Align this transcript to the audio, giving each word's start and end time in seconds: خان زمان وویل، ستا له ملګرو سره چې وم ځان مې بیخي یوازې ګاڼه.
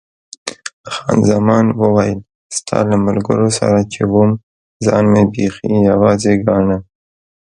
خان 0.93 1.17
زمان 1.31 1.65
وویل، 1.81 2.19
ستا 2.57 2.79
له 2.89 2.97
ملګرو 3.05 3.49
سره 3.59 3.79
چې 3.93 4.01
وم 4.13 4.31
ځان 4.85 5.03
مې 5.13 5.23
بیخي 5.33 5.69
یوازې 5.89 6.33
ګاڼه. 6.45 6.77